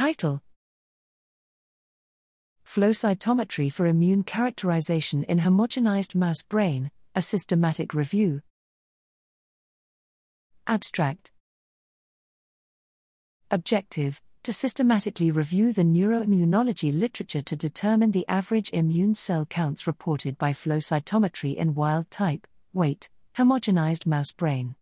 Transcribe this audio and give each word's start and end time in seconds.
Title 0.00 0.40
Flow 2.64 2.88
cytometry 2.88 3.70
for 3.70 3.84
immune 3.84 4.22
characterization 4.22 5.24
in 5.24 5.40
homogenized 5.40 6.14
mouse 6.14 6.42
brain, 6.42 6.90
a 7.14 7.20
systematic 7.20 7.92
review. 7.92 8.40
Abstract 10.66 11.32
Objective 13.50 14.22
to 14.42 14.54
systematically 14.54 15.30
review 15.30 15.70
the 15.70 15.82
neuroimmunology 15.82 16.98
literature 16.98 17.42
to 17.42 17.54
determine 17.54 18.12
the 18.12 18.26
average 18.26 18.70
immune 18.70 19.14
cell 19.14 19.44
counts 19.44 19.86
reported 19.86 20.38
by 20.38 20.54
flow 20.54 20.78
cytometry 20.78 21.54
in 21.54 21.74
wild 21.74 22.10
type, 22.10 22.46
weight, 22.72 23.10
homogenized 23.36 24.06
mouse 24.06 24.32
brain. 24.32 24.76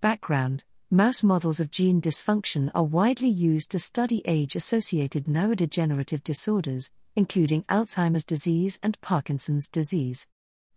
Background 0.00 0.64
Mouse 0.94 1.22
models 1.22 1.58
of 1.58 1.70
gene 1.70 2.02
dysfunction 2.02 2.70
are 2.74 2.84
widely 2.84 3.30
used 3.30 3.70
to 3.70 3.78
study 3.78 4.20
age 4.26 4.54
associated 4.54 5.24
neurodegenerative 5.24 6.22
disorders, 6.22 6.92
including 7.16 7.62
Alzheimer's 7.62 8.24
disease 8.24 8.78
and 8.82 9.00
Parkinson's 9.00 9.70
disease. 9.70 10.26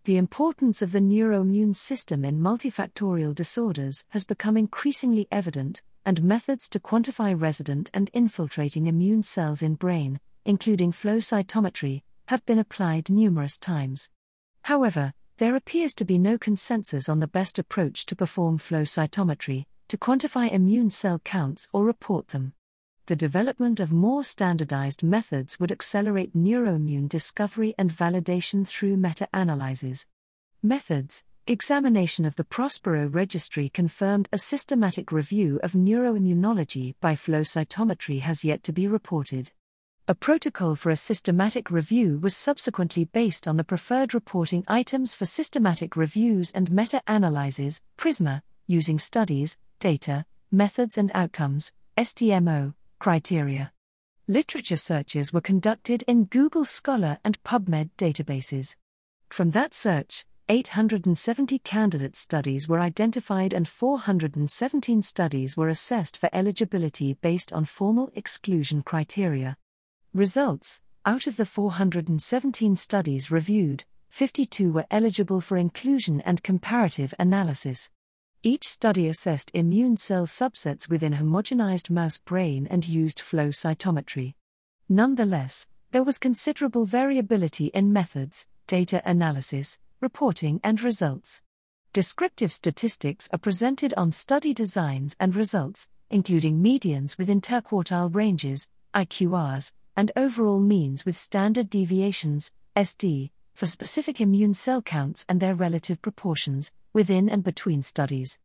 The 0.06 0.16
importance 0.16 0.82
of 0.82 0.94
the 0.94 1.02
neuroimmune 1.02 1.76
system 1.76 2.24
in 2.24 2.40
multifactorial 2.40 3.36
disorders 3.36 4.06
has 4.12 4.24
become 4.24 4.56
increasingly 4.56 5.28
evident, 5.34 5.82
and 6.06 6.24
methods 6.24 6.70
to 6.70 6.80
quantify 6.80 7.38
resident 7.38 7.90
and 7.94 8.10
infiltrating 8.14 8.88
immune 8.88 9.22
cells 9.22 9.62
in 9.62 9.76
brain, 9.76 10.22
including 10.46 10.94
flow 10.94 11.18
cytometry, 11.18 12.04
have 12.30 12.46
been 12.46 12.58
applied 12.58 13.10
numerous 13.10 13.58
times. 13.58 14.10
However, 14.62 15.14
there 15.40 15.58
appears 15.58 15.94
to 15.96 16.06
be 16.06 16.18
no 16.18 16.38
consensus 16.38 17.10
on 17.10 17.20
the 17.20 17.28
best 17.28 17.60
approach 17.60 18.06
to 18.06 18.16
perform 18.16 18.60
flow 18.60 18.84
cytometry, 18.84 19.66
to 19.88 19.98
quantify 19.98 20.52
immune 20.52 20.90
cell 20.90 21.20
counts 21.20 21.70
or 21.72 21.86
report 21.86 22.30
them. 22.30 22.54
The 23.08 23.16
development 23.16 23.80
of 23.80 23.92
more 23.92 24.24
standardized 24.24 25.04
methods 25.04 25.60
would 25.60 25.72
accelerate 25.72 26.36
neuroimmune 26.36 27.08
discovery 27.08 27.76
and 27.78 27.92
validation 27.92 28.68
through 28.68 28.98
meta 28.98 29.28
analyses. 29.34 30.08
Methods 30.64 31.24
Examination 31.48 32.26
of 32.26 32.36
the 32.38 32.44
Prospero 32.44 33.06
registry 33.06 33.70
confirmed 33.70 34.28
a 34.34 34.40
systematic 34.40 35.12
review 35.12 35.60
of 35.62 35.74
neuroimmunology 35.74 36.96
by 37.00 37.16
flow 37.16 37.42
cytometry 37.42 38.22
has 38.22 38.44
yet 38.44 38.64
to 38.64 38.74
be 38.74 38.88
reported. 38.88 39.52
A 40.08 40.16
protocol 40.16 40.76
for 40.76 40.90
a 40.90 40.96
systematic 40.96 41.70
review 41.70 42.18
was 42.18 42.36
subsequently 42.36 43.06
based 43.06 43.48
on 43.48 43.58
the 43.58 43.64
preferred 43.64 44.16
reporting 44.16 44.64
items 44.68 45.14
for 45.14 45.28
systematic 45.28 45.96
reviews 45.96 46.50
and 46.50 46.72
meta 46.72 47.04
analyses, 47.08 47.84
PRISMA, 47.96 48.42
using 48.66 48.98
studies, 48.98 49.60
data, 49.80 50.26
methods, 50.52 50.98
and 50.98 51.12
outcomes, 51.14 51.72
SDMO, 51.98 52.74
criteria. 53.00 53.72
Literature 54.28 54.78
searches 54.78 55.32
were 55.32 55.42
conducted 55.42 56.04
in 56.08 56.26
Google 56.26 56.66
Scholar 56.66 57.20
and 57.24 57.42
PubMed 57.44 57.92
databases. 57.98 58.76
From 59.30 59.52
that 59.52 59.74
search, 59.74 60.26
870 60.48 61.60
candidate 61.60 62.16
studies 62.16 62.68
were 62.68 62.80
identified 62.80 63.54
and 63.54 63.68
417 63.68 65.02
studies 65.02 65.58
were 65.58 65.70
assessed 65.70 66.20
for 66.20 66.30
eligibility 66.34 67.14
based 67.14 67.52
on 67.52 67.66
formal 67.66 68.12
exclusion 68.16 68.84
criteria. 68.84 69.58
Results 70.14 70.82
Out 71.06 71.28
of 71.28 71.38
the 71.38 71.46
417 71.46 72.76
studies 72.76 73.32
reviewed, 73.32 73.86
52 74.10 74.72
were 74.72 74.86
eligible 74.90 75.42
for 75.42 75.58
inclusion 75.58 76.22
and 76.22 76.42
comparative 76.42 77.14
analysis. 77.20 77.90
Each 78.48 78.68
study 78.70 79.08
assessed 79.08 79.50
immune 79.56 79.98
cell 79.98 80.28
subsets 80.28 80.88
within 80.88 81.14
homogenized 81.14 81.90
mouse 81.90 82.20
brain 82.20 82.68
and 82.70 82.88
used 82.88 83.20
flow 83.20 83.48
cytometry. 83.48 84.36
Nonetheless, 84.88 85.66
there 85.90 86.04
was 86.04 86.20
considerable 86.20 86.86
variability 86.86 87.72
in 87.74 87.92
methods, 87.92 88.46
data 88.68 89.02
analysis, 89.04 89.80
reporting, 90.00 90.60
and 90.64 90.80
results. 90.84 91.42
Descriptive 91.92 92.52
statistics 92.52 93.28
are 93.34 93.40
presented 93.40 93.96
on 93.98 94.12
study 94.12 94.54
designs 94.54 95.16
and 95.20 95.36
results, 95.36 95.90
including 96.12 96.62
medians 96.62 97.18
with 97.18 97.30
interquartile 97.30 98.14
ranges, 98.14 98.68
IQRs, 98.94 99.72
and 99.98 100.12
overall 100.16 100.60
means 100.60 101.04
with 101.04 101.18
standard 101.18 101.68
deviations, 101.68 102.52
SD, 102.76 103.32
for 103.56 103.66
specific 103.66 104.22
immune 104.22 104.54
cell 104.54 104.84
counts 104.84 105.26
and 105.28 105.40
their 105.40 105.56
relative 105.56 106.00
proportions, 106.04 106.72
within 106.96 107.28
and 107.28 107.44
between 107.44 107.82
studies. 107.82 108.40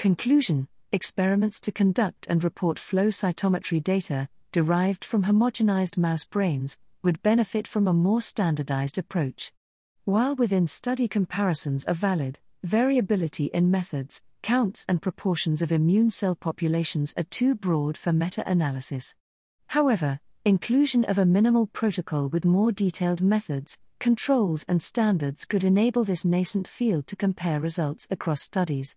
Conclusion 0.00 0.66
Experiments 0.92 1.60
to 1.60 1.70
conduct 1.70 2.26
and 2.26 2.42
report 2.42 2.78
flow 2.78 3.08
cytometry 3.08 3.84
data, 3.84 4.30
derived 4.50 5.04
from 5.04 5.24
homogenized 5.24 5.98
mouse 5.98 6.24
brains, 6.24 6.78
would 7.02 7.22
benefit 7.22 7.68
from 7.68 7.86
a 7.86 7.92
more 7.92 8.22
standardized 8.22 8.96
approach. 8.96 9.52
While 10.06 10.36
within 10.36 10.66
study 10.66 11.06
comparisons 11.06 11.84
are 11.84 11.92
valid, 11.92 12.38
variability 12.64 13.50
in 13.52 13.70
methods, 13.70 14.22
counts, 14.40 14.86
and 14.88 15.02
proportions 15.02 15.60
of 15.60 15.70
immune 15.70 16.08
cell 16.08 16.34
populations 16.34 17.12
are 17.18 17.24
too 17.24 17.54
broad 17.54 17.98
for 17.98 18.10
meta 18.10 18.42
analysis. 18.50 19.14
However, 19.66 20.20
inclusion 20.46 21.04
of 21.04 21.18
a 21.18 21.26
minimal 21.26 21.66
protocol 21.66 22.30
with 22.30 22.46
more 22.46 22.72
detailed 22.72 23.20
methods, 23.20 23.78
controls, 23.98 24.64
and 24.66 24.80
standards 24.80 25.44
could 25.44 25.62
enable 25.62 26.04
this 26.04 26.24
nascent 26.24 26.66
field 26.66 27.06
to 27.08 27.16
compare 27.16 27.60
results 27.60 28.08
across 28.10 28.40
studies. 28.40 28.96